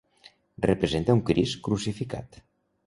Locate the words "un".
1.19-1.21